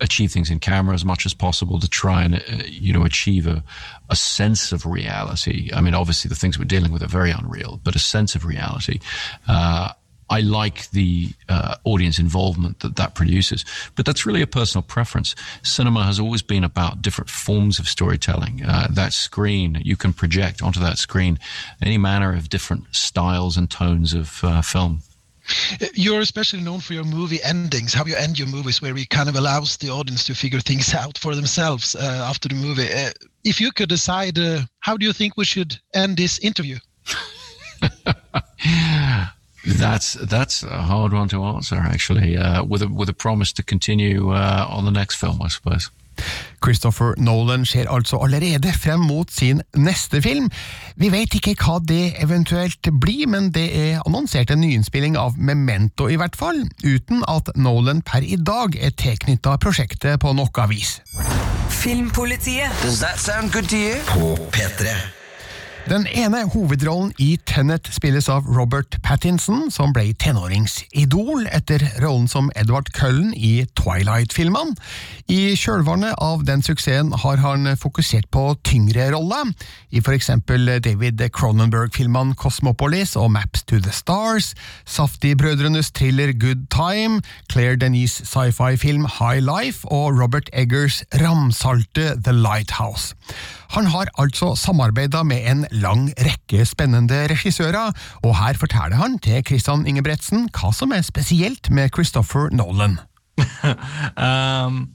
achieve 0.01 0.33
things 0.33 0.51
in 0.51 0.59
camera 0.61 0.95
as 0.95 1.05
much 1.05 1.27
as 1.27 1.35
possible, 1.35 1.79
to 1.81 1.89
try 1.89 2.23
and, 2.23 2.37
uh, 2.37 2.65
you 2.67 2.93
know, 2.93 3.05
achieve 3.05 3.47
a, 3.47 3.63
a 4.09 4.17
sense 4.17 4.73
of 4.73 4.87
reality. 4.87 5.71
I 5.75 5.81
mean, 5.81 5.95
obviously 5.95 6.29
the 6.29 6.35
things 6.35 6.59
we're 6.59 6.65
dealing 6.65 6.93
with 6.93 7.03
are 7.03 7.09
very 7.09 7.31
unreal, 7.31 7.81
but 7.83 7.97
a 7.97 7.99
sense 7.99 8.35
of 8.35 8.45
reality. 8.45 9.01
Uh, 9.47 9.93
I 10.31 10.41
like 10.41 10.91
the 10.91 11.31
uh, 11.49 11.77
audience 11.85 12.19
involvement 12.19 12.81
that 12.81 12.97
that 12.97 13.15
produces, 13.15 13.65
but 13.97 14.05
that's 14.05 14.27
really 14.27 14.43
a 14.43 14.47
personal 14.47 14.83
preference. 14.83 15.35
Cinema 15.63 16.05
has 16.05 16.21
always 16.21 16.43
been 16.43 16.65
about 16.65 17.03
different 17.03 17.31
forms 17.31 17.79
of 17.79 17.89
storytelling. 17.89 18.65
Uh, 18.65 18.89
that 18.91 19.13
screen, 19.13 19.81
you 19.85 19.97
can 19.97 20.13
project 20.13 20.63
onto 20.63 20.81
that 20.81 20.99
screen 20.99 21.39
any 21.83 21.99
manner 21.99 22.35
of 22.35 22.49
different 22.49 22.85
styles 22.93 23.57
and 23.57 23.71
tones 23.71 24.13
of 24.13 24.41
uh, 24.43 24.63
film. 24.63 25.03
You're 25.95 26.21
especially 26.21 26.61
known 26.61 26.81
for 26.81 26.93
your 26.93 27.05
movie 27.05 27.43
endings, 27.43 27.95
how 27.95 28.05
you 28.05 28.17
end 28.17 28.39
your 28.39 28.49
movies, 28.49 28.83
where 28.83 28.95
it 28.97 29.09
kind 29.09 29.31
of 29.31 29.37
allows 29.37 29.79
the 29.79 29.89
audience 29.89 30.25
to 30.25 30.35
figure 30.35 30.61
things 30.61 30.93
out 30.95 31.17
for 31.17 31.35
themselves 31.35 31.95
uh, 31.97 32.27
after 32.29 32.49
the 32.49 32.55
movie. 32.55 32.93
Uh, 32.93 33.11
if 33.45 33.61
you 33.61 33.73
could 33.73 33.89
decide, 33.89 34.39
uh, 34.39 34.61
how 34.81 34.97
do 34.97 35.07
you 35.07 35.13
think 35.13 35.37
we 35.37 35.47
should 35.47 35.79
end 35.95 36.19
this 36.19 36.39
interview? 36.41 36.79
That's 39.69 40.17
that's 40.31 40.63
a 40.63 40.83
hard 40.83 41.13
one 41.13 41.29
to 41.29 41.45
answer, 41.45 41.77
actually. 41.77 42.37
Uh, 42.37 42.65
with 42.65 42.83
a 42.83 42.89
with 42.89 43.09
a 43.09 43.13
promise 43.13 43.53
to 43.53 43.63
continue 43.63 44.33
uh, 44.33 44.67
on 44.69 44.85
the 44.85 44.91
next 44.91 45.17
film, 45.17 45.43
I 45.43 45.49
suppose. 45.49 45.91
Christopher 46.61 47.15
Nolan 47.17 47.65
ser 47.67 47.91
altså 47.91 48.17
allerede 48.17 48.73
frem 48.73 49.01
mot 49.01 49.31
sin 49.33 49.63
neste 49.77 50.23
film. 50.23 50.51
Vi 50.97 51.13
vet 51.13 51.35
ikke 51.35 51.55
hva 51.55 51.79
det 51.89 52.15
eventuelt 52.23 52.89
blir, 53.01 53.27
men 53.27 53.53
det 53.55 53.69
er 53.79 54.01
annonsert 54.07 54.51
en 54.51 54.61
nyinnspilling 54.61 55.17
av 55.19 55.39
Memento, 55.39 56.09
i 56.09 56.19
hvert 56.19 56.37
fall, 56.37 56.65
uten 56.85 57.23
at 57.29 57.53
Nolan 57.57 58.03
per 58.03 58.27
i 58.27 58.37
dag 58.37 58.75
er 58.81 58.91
tilknytta 58.91 59.57
prosjektet 59.63 60.19
på 60.21 60.35
noe 60.35 60.67
vis. 60.73 60.99
Filmpolitiet. 61.69 62.75
Does 62.83 62.99
that 63.01 63.19
sound 63.19 63.53
good 63.53 63.71
to 63.71 63.77
you? 63.77 63.95
På 64.11 64.35
P3. 64.51 65.18
Den 65.89 66.05
ene 66.13 66.43
hovedrollen 66.53 67.15
i 67.17 67.39
Tenet 67.49 67.87
spilles 67.97 68.27
av 68.29 68.45
Robert 68.45 68.99
Pattinson, 69.01 69.71
som 69.73 69.95
ble 69.97 70.11
tenåringsidol 70.21 71.47
etter 71.49 71.81
rollen 72.03 72.27
som 72.29 72.51
Edward 72.61 72.91
Cullen 72.93 73.31
i 73.33 73.63
Twilight-filmene. 73.81 74.77
I 75.33 75.55
kjølvannet 75.57 76.19
av 76.21 76.43
den 76.45 76.61
suksessen 76.67 77.15
har 77.23 77.41
han 77.41 77.71
fokusert 77.81 78.29
på 78.35 78.43
tyngre 78.69 79.07
roller, 79.15 79.55
i 79.89 80.03
for 80.05 80.13
eksempel 80.13 80.69
David 80.85 81.25
Cronenberg-filmene 81.33 82.37
Cosmopolis 82.37 83.15
og 83.17 83.31
Maps 83.39 83.65
to 83.65 83.81
the 83.81 83.95
Stars, 83.95 84.53
Safti-brødrenes 84.85 85.89
thriller 85.97 86.35
Good 86.37 86.69
Time, 86.75 87.23
Claire 87.49 87.81
Denise 87.81 88.29
sci-fi-film 88.29 89.09
High 89.23 89.41
Life 89.41 89.89
og 89.89 90.21
Robert 90.21 90.53
Eggers 90.53 91.01
ramsalte 91.17 92.13
The 92.21 92.37
Lighthouse. 92.37 93.17
Han 93.77 93.89
har 93.93 94.11
altså 94.19 94.55
samarbeida 94.57 95.23
med 95.27 95.45
en 95.51 95.67
lang 95.85 96.09
rekke 96.25 96.65
spennende 96.69 97.27
regissører, 97.31 97.93
og 98.25 98.37
her 98.39 98.59
forteller 98.61 98.97
han 99.01 99.19
til 99.23 99.45
Christian 99.47 99.87
Ingebretsen 99.87 100.49
hva 100.57 100.73
som 100.75 100.95
er 100.97 101.05
spesielt 101.07 101.71
med 101.71 101.93
Christopher 101.95 102.49
Nolan. 102.55 102.99
um, 104.19 104.87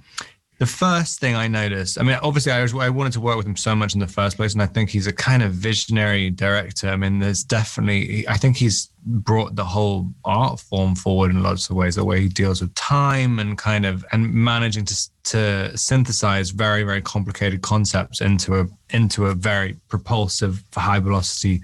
the 0.64 0.68
first 0.68 1.20
thing 1.20 1.36
I 1.36 1.50
noticed, 1.50 2.00
I 2.00 2.04
mean, 2.04 2.18
obviously, 2.24 2.54
I, 2.54 2.62
was, 2.62 2.74
I 2.74 2.88
wanted 2.88 3.12
to 3.14 3.20
work 3.20 3.36
with 3.36 3.46
him 3.46 3.58
so 3.58 3.76
much 3.76 3.96
in 3.96 4.00
the 4.00 4.08
first 4.08 4.38
place, 4.38 4.54
and 4.54 4.62
I 4.62 4.66
think 4.66 4.90
he's 4.90 5.08
a 5.08 5.12
kind 5.12 5.44
of 5.44 5.52
visionary 5.52 6.30
director. 6.30 6.88
I 6.88 6.96
mean, 6.96 7.20
there's 7.20 7.44
definitely, 7.44 8.26
I 8.30 8.38
think 8.38 8.56
he's 8.56 8.90
brought 9.06 9.58
the 9.58 9.66
whole 9.66 10.08
art 10.24 10.62
form 10.62 10.96
forward 10.96 11.32
in 11.32 11.44
lots 11.44 11.70
of 11.70 11.76
ways. 11.76 11.96
The 11.96 12.06
way 12.06 12.22
he 12.22 12.30
deals 12.30 12.62
with 12.62 12.74
time 12.76 13.40
and 13.40 13.58
kind 13.58 13.86
of 13.86 14.06
and 14.14 14.34
managing 14.34 14.86
to 14.86 15.10
to 15.24 15.78
synthesize 15.78 16.52
very 16.52 16.84
very 16.84 17.02
complicated 17.02 17.62
concepts 17.62 18.22
into 18.22 18.62
a 18.62 18.66
into 18.92 19.26
a 19.26 19.34
very 19.34 19.76
propulsive, 19.90 20.64
high 20.74 21.00
velocity 21.02 21.62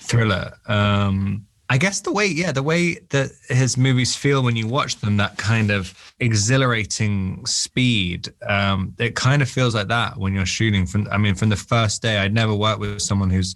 thriller. 0.00 0.52
Um, 0.66 1.46
I 1.70 1.78
guess 1.78 2.00
the 2.00 2.12
way, 2.12 2.26
yeah, 2.26 2.52
the 2.52 2.62
way 2.62 2.94
that 3.08 3.30
his 3.48 3.78
movies 3.78 4.14
feel 4.14 4.42
when 4.42 4.54
you 4.54 4.68
watch 4.68 4.96
them, 4.96 5.16
that 5.16 5.38
kind 5.38 5.70
of 5.70 5.94
exhilarating 6.20 7.44
speed, 7.46 8.28
um, 8.46 8.94
it 8.98 9.16
kind 9.16 9.40
of 9.40 9.48
feels 9.48 9.74
like 9.74 9.88
that 9.88 10.18
when 10.18 10.34
you're 10.34 10.44
shooting. 10.44 10.86
From, 10.86 11.08
I 11.10 11.16
mean, 11.16 11.34
from 11.34 11.48
the 11.48 11.56
first 11.56 12.02
day, 12.02 12.18
I'd 12.18 12.34
never 12.34 12.54
worked 12.54 12.80
with 12.80 13.00
someone 13.00 13.30
who's, 13.30 13.54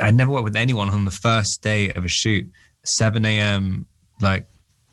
I'd 0.00 0.14
never 0.14 0.30
worked 0.30 0.44
with 0.44 0.56
anyone 0.56 0.88
on 0.88 1.04
the 1.04 1.10
first 1.10 1.62
day 1.62 1.90
of 1.92 2.04
a 2.04 2.08
shoot. 2.08 2.48
7 2.84 3.24
a.m., 3.24 3.86
like 4.20 4.46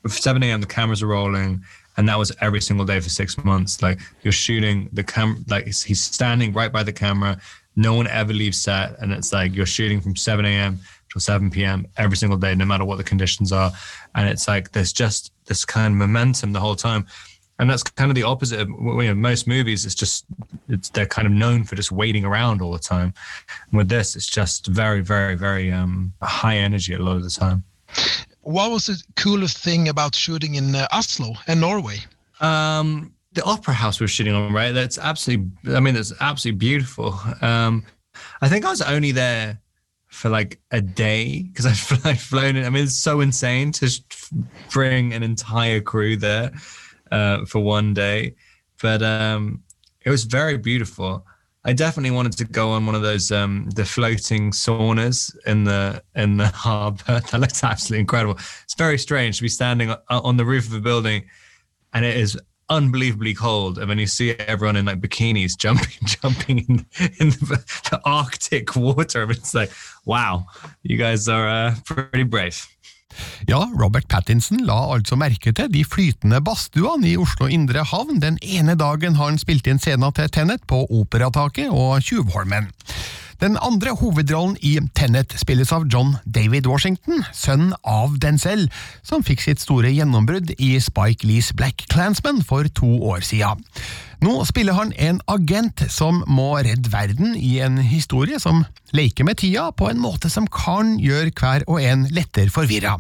7 0.08 0.42
a.m., 0.42 0.60
the 0.60 0.68
cameras 0.68 1.04
are 1.04 1.08
rolling, 1.08 1.64
and 1.98 2.10
that 2.10 2.18
was 2.18 2.32
every 2.42 2.62
single 2.62 2.86
day 2.86 3.00
for 3.00 3.10
six 3.10 3.38
months. 3.44 3.84
Like 3.84 4.00
you're 4.24 4.32
shooting 4.32 4.90
the 4.92 5.04
cam, 5.04 5.46
like 5.48 5.66
he's 5.66 6.04
standing 6.04 6.52
right 6.52 6.72
by 6.72 6.82
the 6.82 6.94
camera. 6.94 7.40
No 7.76 7.94
one 7.94 8.08
ever 8.08 8.34
leaves 8.34 8.60
set, 8.60 9.00
and 9.00 9.14
it's 9.14 9.32
like 9.32 9.56
you're 9.56 9.68
shooting 9.68 10.02
from 10.02 10.16
7 10.16 10.44
a.m 10.46 10.80
till 11.14 11.22
7 11.22 11.52
p.m. 11.52 11.88
every 11.98 12.18
single 12.18 12.38
day, 12.38 12.56
no 12.56 12.66
matter 12.66 12.84
what 12.84 12.98
the 12.98 13.04
conditions 13.04 13.52
are. 13.52 13.72
And 14.16 14.28
it's 14.28 14.48
like 14.48 14.72
there's 14.72 14.92
just 14.92 15.32
this 15.46 15.64
kind 15.64 15.94
of 15.94 15.98
momentum 15.98 16.52
the 16.54 16.60
whole 16.60 16.76
time. 16.76 17.06
And 17.60 17.70
that's 17.70 17.84
kind 17.84 18.10
of 18.10 18.16
the 18.16 18.24
opposite 18.24 18.60
of 18.60 18.68
you 18.68 18.76
know, 18.76 19.14
most 19.14 19.48
movies. 19.48 19.86
It's 19.86 19.96
just 19.96 20.26
it's 20.68 20.90
they're 20.90 21.06
kind 21.06 21.28
of 21.28 21.32
known 21.32 21.64
for 21.64 21.76
just 21.76 21.92
waiting 21.92 22.26
around 22.26 22.62
all 22.62 22.72
the 22.72 22.80
time. 22.80 23.14
And 23.70 23.78
with 23.78 23.90
this, 23.90 24.16
it's 24.16 24.28
just 24.28 24.66
very, 24.68 25.02
very, 25.02 25.36
very 25.36 25.72
um, 25.72 26.14
high 26.22 26.58
energy 26.58 26.96
a 26.96 27.00
lot 27.00 27.16
of 27.16 27.24
the 27.24 27.30
time. 27.30 27.64
What 28.42 28.72
was 28.72 28.88
the 28.88 29.02
coolest 29.16 29.60
thing 29.60 29.88
about 29.88 30.16
shooting 30.16 30.56
in 30.56 30.76
uh, 30.76 30.88
Oslo 30.92 31.36
and 31.48 31.62
Norway? 31.62 32.00
Um, 32.42 33.14
the 33.34 33.44
opera 33.44 33.76
house 33.76 34.00
we 34.00 34.06
are 34.06 34.08
shooting 34.08 34.34
on, 34.34 34.52
right? 34.52 34.72
That's 34.72 34.98
absolutely. 34.98 35.76
I 35.76 35.80
mean, 35.80 35.96
it's 35.96 36.12
absolutely 36.20 36.58
beautiful. 36.58 37.20
Um, 37.42 37.86
I 38.42 38.50
think 38.50 38.66
I 38.66 38.72
was 38.72 38.82
only 38.82 39.12
there 39.12 39.60
for 40.14 40.30
like 40.30 40.60
a 40.72 40.80
day 40.80 41.42
because 41.44 41.66
I've, 41.92 42.06
I've 42.06 42.22
flown 42.22 42.56
it. 42.56 42.66
I 42.66 42.70
mean, 42.70 42.84
it's 42.84 42.98
so 42.98 43.20
insane 43.20 43.72
to 43.74 43.90
bring 44.72 45.14
an 45.14 45.24
entire 45.24 45.82
crew 45.82 46.16
there 46.16 46.52
uh, 47.12 47.46
for 47.46 47.60
one 47.60 47.94
day, 47.94 48.36
but 48.82 49.02
um, 49.02 49.64
it 50.06 50.10
was 50.10 50.24
very 50.24 50.58
beautiful. 50.58 51.26
I 51.66 51.74
definitely 51.74 52.12
wanted 52.12 52.34
to 52.34 52.46
go 52.46 52.72
on 52.72 52.86
one 52.86 52.94
of 52.94 53.02
those 53.02 53.32
um, 53.32 53.70
the 53.74 53.86
floating 53.86 54.52
saunas 54.52 55.34
in 55.46 55.64
the 55.64 56.04
in 56.16 56.38
the 56.38 56.48
harbor. 56.54 57.22
That 57.32 57.40
looks 57.40 57.64
absolutely 57.64 58.02
incredible. 58.02 58.38
It's 58.64 58.76
very 58.76 58.98
strange 58.98 59.38
to 59.38 59.44
be 59.44 59.50
standing 59.50 59.94
on 60.10 60.38
the 60.38 60.46
roof 60.46 60.68
of 60.68 60.74
a 60.74 60.82
building, 60.82 61.24
and 61.94 62.04
it 62.04 62.18
is 62.18 62.38
unbelievably 62.70 63.34
cold, 63.34 63.78
and 63.78 63.90
then 63.90 64.00
you 64.00 64.08
see 64.08 64.32
everyone 64.32 64.76
in 64.76 64.86
like 64.86 65.02
bikinis 65.02 65.58
jumping, 65.58 66.00
jumping 66.06 66.60
in, 66.60 66.86
in 67.20 67.30
the, 67.30 67.64
the 67.90 68.00
Arctic 68.06 68.76
water. 68.76 69.30
It's 69.32 69.54
like, 69.54 69.72
wow, 70.06 70.46
you 70.84 70.98
guys 70.98 71.28
are 71.28 71.48
uh, 71.48 71.76
pretty 71.86 72.24
brave. 72.24 72.68
Ja, 73.48 73.70
Robert 73.78 74.08
Pattinson 74.08 74.64
la 74.66 74.78
altså 74.96 75.16
merke 75.20 75.52
til 75.54 75.70
de 75.74 75.84
flytende 75.86 76.40
badstuene 76.42 77.12
i 77.12 77.18
Oslo 77.18 77.46
indre 77.46 77.84
havn 77.86 78.22
den 78.24 78.40
ene 78.42 78.76
dagen 78.80 79.20
han 79.20 79.38
spilte 79.42 79.70
inn 79.74 79.82
scenen 79.82 80.16
til 80.18 80.32
Tennet 80.34 80.66
på 80.70 80.86
Operataket 80.90 81.70
og 81.70 82.02
Tjuvholmen. 82.02 82.72
Den 83.44 83.58
andre 83.60 83.92
hovedrollen 84.00 84.54
i 84.64 84.78
Tenet 84.96 85.34
spilles 85.36 85.74
av 85.76 85.84
John 85.92 86.14
David 86.24 86.64
Washington, 86.70 87.26
sønn 87.36 87.74
av 87.84 88.14
Denzel, 88.24 88.70
som 89.04 89.26
fikk 89.28 89.42
sitt 89.44 89.60
store 89.60 89.90
gjennombrudd 89.92 90.54
i 90.64 90.78
Spike 90.80 91.28
Lees 91.28 91.50
Black 91.60 91.84
Clansman 91.92 92.40
for 92.48 92.70
to 92.80 92.88
år 93.04 93.20
siden. 93.28 93.66
Nå 94.24 94.38
spiller 94.48 94.78
han 94.78 94.94
en 94.96 95.20
agent 95.28 95.84
som 95.92 96.22
må 96.32 96.54
redde 96.64 96.94
verden 96.94 97.36
i 97.36 97.58
en 97.66 97.82
historie 97.84 98.40
som 98.40 98.64
leker 98.96 99.28
med 99.28 99.42
tida 99.44 99.66
på 99.76 99.92
en 99.92 100.00
måte 100.00 100.32
som 100.32 100.48
kan 100.48 100.96
gjøre 101.04 101.36
hver 101.36 101.68
og 101.68 101.84
en 101.84 102.08
lettere 102.16 102.54
forvirra. 102.54 102.96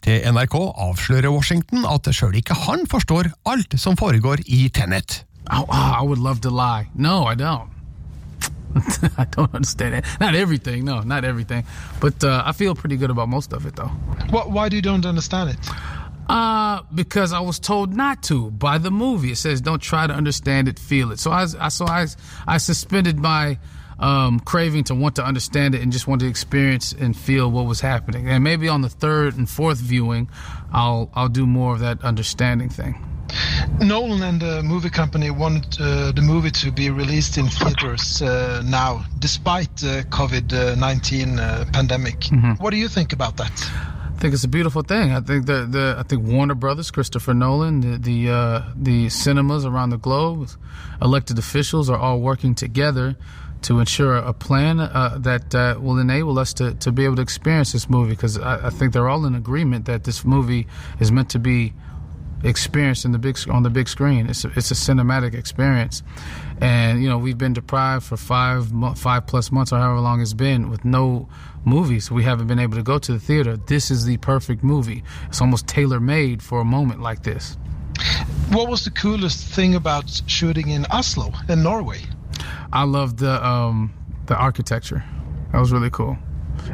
Til 0.00 0.24
NRK 0.32 0.56
avslører 0.56 1.28
Washington 1.28 1.84
at 1.84 2.08
sjøl 2.16 2.40
ikke 2.40 2.56
han 2.64 2.88
forstår 2.88 3.28
alt 3.44 3.76
som 3.76 4.00
foregår 4.00 4.40
i 4.48 4.70
Tenet. 4.72 5.26
Oh, 5.52 5.68
I 5.68 6.00
would 6.00 6.22
love 6.22 6.40
to 6.40 6.48
lie. 6.48 6.88
No, 6.96 7.28
I. 7.28 7.36
I 9.18 9.24
don't 9.30 9.54
understand 9.54 9.94
it. 9.94 10.04
Not 10.20 10.34
everything, 10.34 10.84
no, 10.84 11.00
not 11.00 11.24
everything. 11.24 11.64
But 12.00 12.22
uh, 12.24 12.42
I 12.44 12.52
feel 12.52 12.74
pretty 12.74 12.96
good 12.96 13.10
about 13.10 13.28
most 13.28 13.52
of 13.52 13.66
it, 13.66 13.76
though. 13.76 13.88
What, 14.30 14.50
why 14.50 14.68
do 14.68 14.76
you 14.76 14.82
don't 14.82 15.06
understand 15.06 15.50
it? 15.50 15.56
Uh, 16.28 16.82
because 16.94 17.32
I 17.32 17.40
was 17.40 17.58
told 17.58 17.94
not 17.94 18.22
to 18.24 18.50
by 18.52 18.78
the 18.78 18.90
movie. 18.90 19.32
It 19.32 19.36
says 19.36 19.60
don't 19.60 19.82
try 19.82 20.06
to 20.06 20.14
understand 20.14 20.68
it, 20.68 20.78
feel 20.78 21.10
it. 21.12 21.18
So 21.18 21.30
I, 21.30 21.46
I 21.60 21.68
so 21.68 21.84
I, 21.86 22.06
I 22.46 22.58
suspended 22.58 23.18
my 23.18 23.58
um, 23.98 24.40
craving 24.40 24.84
to 24.84 24.94
want 24.94 25.16
to 25.16 25.24
understand 25.24 25.74
it 25.74 25.82
and 25.82 25.92
just 25.92 26.06
want 26.06 26.20
to 26.22 26.26
experience 26.26 26.92
and 26.92 27.16
feel 27.16 27.50
what 27.50 27.66
was 27.66 27.80
happening. 27.80 28.28
And 28.28 28.42
maybe 28.42 28.68
on 28.68 28.82
the 28.82 28.88
third 28.88 29.36
and 29.36 29.48
fourth 29.48 29.78
viewing, 29.78 30.30
I'll 30.72 31.10
I'll 31.14 31.28
do 31.28 31.46
more 31.46 31.74
of 31.74 31.80
that 31.80 32.02
understanding 32.02 32.68
thing. 32.68 33.11
Nolan 33.80 34.22
and 34.22 34.40
the 34.40 34.62
movie 34.62 34.90
company 34.90 35.30
wanted 35.30 35.80
uh, 35.80 36.12
the 36.12 36.22
movie 36.22 36.50
to 36.50 36.70
be 36.70 36.90
released 36.90 37.38
in 37.38 37.48
theaters 37.48 38.22
uh, 38.22 38.62
now, 38.64 39.04
despite 39.18 39.74
the 39.78 40.04
COVID-19 40.10 41.38
uh, 41.38 41.64
pandemic. 41.72 42.20
Mhm. 42.20 42.60
What 42.60 42.70
do 42.70 42.76
you 42.76 42.88
think 42.88 43.12
about 43.12 43.36
that? 43.38 43.52
I 44.14 44.18
think 44.22 44.34
it's 44.34 44.44
a 44.44 44.48
beautiful 44.48 44.82
thing. 44.82 45.12
I 45.12 45.20
think 45.20 45.46
the, 45.46 45.66
the 45.66 45.96
I 45.98 46.04
think 46.04 46.22
Warner 46.24 46.54
Brothers, 46.54 46.90
Christopher 46.92 47.34
Nolan, 47.34 47.80
the 47.80 47.98
the, 47.98 48.30
uh, 48.30 48.62
the 48.76 49.08
cinemas 49.08 49.64
around 49.64 49.90
the 49.90 49.98
globe, 49.98 50.48
elected 51.00 51.38
officials 51.38 51.90
are 51.90 51.98
all 51.98 52.20
working 52.20 52.54
together 52.54 53.16
to 53.62 53.78
ensure 53.80 54.16
a 54.16 54.32
plan 54.32 54.78
uh, 54.80 55.16
that 55.20 55.54
uh, 55.54 55.76
will 55.80 55.98
enable 55.98 56.38
us 56.38 56.52
to, 56.54 56.74
to 56.74 56.90
be 56.92 57.04
able 57.04 57.16
to 57.16 57.22
experience 57.22 57.72
this 57.72 57.88
movie. 57.88 58.10
Because 58.10 58.38
I, 58.38 58.66
I 58.66 58.70
think 58.70 58.92
they're 58.92 59.08
all 59.08 59.24
in 59.26 59.34
agreement 59.34 59.86
that 59.86 60.04
this 60.04 60.24
movie 60.24 60.66
is 61.00 61.10
meant 61.10 61.30
to 61.30 61.38
be 61.38 61.72
experienced 62.42 63.04
in 63.04 63.12
the 63.12 63.18
big 63.18 63.38
on 63.48 63.62
the 63.62 63.70
big 63.70 63.88
screen. 63.88 64.28
It's 64.28 64.44
a, 64.44 64.48
it's 64.56 64.70
a 64.70 64.74
cinematic 64.74 65.34
experience, 65.34 66.02
and 66.60 67.02
you 67.02 67.08
know 67.08 67.18
we've 67.18 67.38
been 67.38 67.52
deprived 67.52 68.04
for 68.04 68.16
five 68.16 68.72
five 68.96 69.26
plus 69.26 69.52
months 69.52 69.72
or 69.72 69.78
however 69.78 70.00
long 70.00 70.20
it's 70.20 70.34
been 70.34 70.70
with 70.70 70.84
no 70.84 71.28
movies. 71.64 72.10
We 72.10 72.24
haven't 72.24 72.46
been 72.46 72.58
able 72.58 72.76
to 72.76 72.82
go 72.82 72.98
to 72.98 73.12
the 73.12 73.20
theater. 73.20 73.56
This 73.56 73.90
is 73.90 74.04
the 74.04 74.16
perfect 74.18 74.62
movie. 74.62 75.02
It's 75.28 75.40
almost 75.40 75.66
tailor 75.66 76.00
made 76.00 76.42
for 76.42 76.60
a 76.60 76.64
moment 76.64 77.00
like 77.00 77.22
this. 77.22 77.56
What 78.50 78.68
was 78.68 78.84
the 78.84 78.90
coolest 78.90 79.46
thing 79.46 79.74
about 79.74 80.22
shooting 80.26 80.68
in 80.68 80.86
Oslo 80.90 81.32
in 81.48 81.62
Norway? 81.62 82.00
I 82.72 82.84
loved 82.84 83.18
the 83.18 83.44
um, 83.46 83.92
the 84.26 84.36
architecture. 84.36 85.04
That 85.52 85.58
was 85.58 85.72
really 85.72 85.90
cool. 85.90 86.16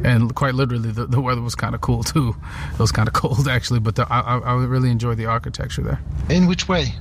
And 0.05 0.35
quite 0.35 0.55
literally, 0.55 0.91
the, 0.91 1.07
the 1.07 1.21
weather 1.21 1.41
was 1.41 1.55
kind 1.55 1.75
of 1.75 1.81
cool 1.81 2.03
too. 2.05 2.35
It 2.73 2.79
was 2.79 2.93
kind 2.93 3.09
of 3.09 3.15
cold 3.23 3.49
actually, 3.49 3.81
but 3.81 3.97
the, 3.97 4.07
I, 4.13 4.21
I 4.21 4.39
I 4.39 4.55
really 4.65 4.91
enjoyed 4.91 5.17
the 5.17 5.27
architecture 5.27 5.83
there. 5.83 6.01
In 6.29 6.47
which 6.47 6.69
way? 6.69 6.95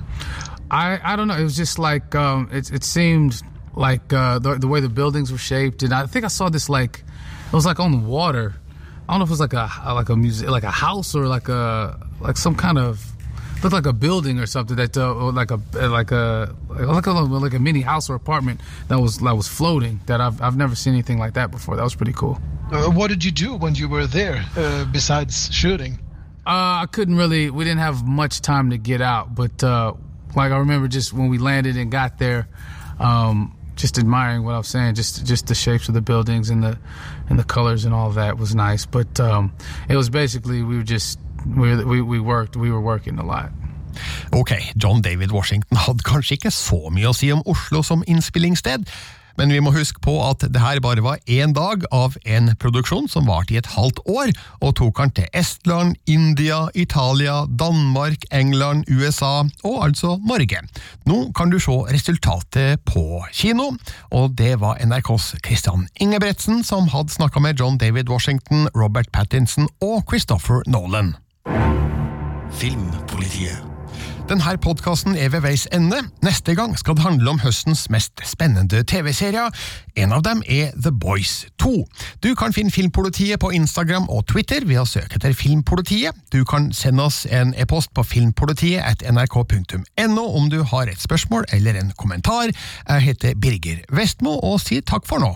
I 0.70 0.98
I 1.02 1.16
don't 1.16 1.28
know. 1.28 1.36
It 1.36 1.44
was 1.44 1.56
just 1.56 1.78
like 1.78 2.14
um, 2.14 2.48
it 2.52 2.72
it 2.72 2.84
seemed 2.84 3.42
like 3.74 4.12
uh, 4.12 4.38
the 4.38 4.56
the 4.56 4.68
way 4.68 4.80
the 4.80 4.88
buildings 4.88 5.30
were 5.32 5.38
shaped, 5.38 5.82
and 5.82 5.92
I 5.92 6.06
think 6.06 6.24
I 6.24 6.28
saw 6.28 6.48
this 6.48 6.68
like 6.68 7.04
it 7.46 7.52
was 7.52 7.66
like 7.66 7.80
on 7.80 7.92
the 7.92 7.98
water. 7.98 8.54
I 9.08 9.12
don't 9.12 9.20
know 9.20 9.24
if 9.24 9.30
it 9.30 9.32
was 9.32 9.40
like 9.40 9.54
a 9.54 9.70
like 9.94 10.08
a 10.08 10.16
music 10.16 10.50
like 10.50 10.64
a 10.64 10.70
house 10.70 11.14
or 11.14 11.26
like 11.26 11.48
a 11.48 11.98
like 12.20 12.36
some 12.36 12.54
kind 12.54 12.78
of 12.78 13.04
looked 13.62 13.72
like 13.72 13.86
a 13.86 13.92
building 13.92 14.38
or 14.38 14.46
something 14.46 14.76
that 14.76 14.96
uh, 14.96 15.14
like 15.32 15.50
a 15.50 15.60
like 15.74 16.10
a 16.10 16.54
like 16.70 17.06
a 17.06 17.10
like 17.12 17.54
a 17.54 17.58
mini 17.58 17.80
house 17.80 18.08
or 18.08 18.14
apartment 18.14 18.60
that 18.88 19.00
was 19.00 19.18
that 19.18 19.36
was 19.36 19.48
floating. 19.48 20.00
That 20.06 20.20
I've 20.20 20.40
I've 20.40 20.56
never 20.56 20.74
seen 20.74 20.94
anything 20.94 21.18
like 21.18 21.34
that 21.34 21.50
before. 21.50 21.76
That 21.76 21.82
was 21.82 21.94
pretty 21.94 22.12
cool. 22.12 22.40
Uh, 22.70 22.90
what 22.90 23.08
did 23.08 23.24
you 23.24 23.30
do 23.30 23.54
when 23.54 23.74
you 23.74 23.88
were 23.88 24.06
there 24.06 24.44
uh, 24.56 24.84
besides 24.86 25.52
shooting? 25.52 25.98
Uh, 26.46 26.82
I 26.82 26.86
couldn't 26.90 27.16
really. 27.16 27.50
We 27.50 27.64
didn't 27.64 27.80
have 27.80 28.06
much 28.06 28.40
time 28.40 28.70
to 28.70 28.78
get 28.78 29.00
out, 29.00 29.34
but 29.34 29.62
uh, 29.62 29.94
like 30.34 30.52
I 30.52 30.58
remember, 30.58 30.88
just 30.88 31.12
when 31.12 31.28
we 31.28 31.38
landed 31.38 31.76
and 31.76 31.90
got 31.90 32.18
there, 32.18 32.48
um, 32.98 33.56
just 33.76 33.98
admiring 33.98 34.44
what 34.44 34.54
I 34.54 34.58
was 34.58 34.68
saying. 34.68 34.94
Just 34.94 35.26
just 35.26 35.46
the 35.46 35.54
shapes 35.54 35.88
of 35.88 35.94
the 35.94 36.00
buildings 36.00 36.50
and 36.50 36.62
the 36.62 36.78
and 37.28 37.38
the 37.38 37.44
colors 37.44 37.84
and 37.84 37.94
all 37.94 38.10
that 38.12 38.38
was 38.38 38.54
nice. 38.54 38.86
But 38.86 39.18
um, 39.20 39.52
it 39.88 39.96
was 39.96 40.10
basically 40.10 40.62
we 40.62 40.76
were 40.76 40.82
just 40.82 41.18
we, 41.46 42.00
we 42.02 42.18
worked. 42.20 42.56
We 42.56 42.70
were 42.70 42.80
working 42.80 43.18
a 43.18 43.24
lot. 43.24 43.50
Ok, 44.30 44.52
John 44.76 45.02
David 45.02 45.30
Washington 45.30 45.76
hadde 45.76 46.04
kanskje 46.06 46.38
ikke 46.38 46.52
så 46.54 46.88
mye 46.94 47.10
å 47.10 47.16
si 47.16 47.30
om 47.34 47.42
Oslo 47.48 47.82
som 47.82 48.04
innspillingssted, 48.06 48.86
men 49.38 49.52
vi 49.54 49.60
må 49.62 49.70
huske 49.70 50.00
på 50.02 50.16
at 50.26 50.42
det 50.50 50.58
her 50.58 50.80
bare 50.82 51.02
var 51.04 51.20
én 51.30 51.52
dag 51.54 51.84
av 51.94 52.16
en 52.26 52.50
produksjon 52.58 53.06
som 53.10 53.28
varte 53.30 53.54
i 53.54 53.60
et 53.60 53.70
halvt 53.70 54.00
år, 54.10 54.32
og 54.58 54.74
tok 54.80 54.98
han 54.98 55.12
til 55.14 55.28
Estland, 55.30 55.94
India, 56.10 56.64
Italia, 56.74 57.44
Danmark, 57.60 58.26
England, 58.34 58.90
USA 58.90 59.46
og 59.62 59.76
altså 59.86 60.16
Norge. 60.26 60.64
Nå 61.06 61.20
kan 61.38 61.54
du 61.54 61.60
se 61.62 61.76
resultatet 61.92 62.82
på 62.88 63.22
kino, 63.30 63.70
og 64.10 64.34
det 64.38 64.56
var 64.64 64.82
NRKs 64.82 65.36
Christian 65.46 65.86
Ingebretsen 66.02 66.64
som 66.66 66.90
hadde 66.90 67.14
snakka 67.14 67.40
med 67.40 67.62
John 67.62 67.78
David 67.78 68.10
Washington, 68.10 68.66
Robert 68.74 69.14
Pattinson 69.14 69.70
og 69.78 70.02
Christopher 70.10 70.66
Nolan. 70.66 71.14
Filmpolitiet. 72.58 73.68
Denne 74.28 74.58
podkasten 74.60 75.14
er 75.16 75.30
ved 75.32 75.40
veis 75.40 75.62
ende. 75.72 76.02
Neste 76.22 76.52
gang 76.54 76.74
skal 76.76 76.96
det 76.98 77.04
handle 77.06 77.30
om 77.30 77.38
høstens 77.40 77.86
mest 77.90 78.20
spennende 78.28 78.82
TV-serier. 78.84 79.48
En 79.96 80.12
av 80.12 80.20
dem 80.26 80.42
er 80.44 80.74
The 80.76 80.92
Boys 80.92 81.46
2. 81.62 81.72
Du 82.24 82.34
kan 82.36 82.52
finne 82.52 82.70
Filmpolitiet 82.70 83.40
på 83.40 83.50
Instagram 83.56 84.08
og 84.12 84.26
Twitter 84.28 84.66
ved 84.68 84.82
å 84.82 84.84
søke 84.88 85.16
etter 85.16 85.32
Filmpolitiet. 85.32 86.12
Du 86.32 86.44
kan 86.44 86.68
sende 86.76 87.08
oss 87.08 87.22
en 87.30 87.54
e-post 87.56 87.94
på 87.96 88.04
filmpolitiet 88.04 88.84
at 88.84 89.06
nrk.no 89.08 90.26
om 90.26 90.52
du 90.52 90.60
har 90.74 90.92
et 90.92 91.00
spørsmål 91.00 91.48
eller 91.56 91.80
en 91.80 91.96
kommentar. 91.96 92.52
Jeg 92.88 93.08
heter 93.08 93.40
Birger 93.40 93.80
Vestmo 93.88 94.36
og 94.44 94.60
sier 94.60 94.84
takk 94.84 95.08
for 95.08 95.24
nå. 95.24 95.32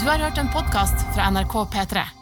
Du 0.00 0.08
har 0.08 0.16
hørt 0.16 0.40
en 0.40 0.48
podkast 0.48 0.96
fra 1.12 1.28
NRK 1.28 1.60
P3. 1.76 2.21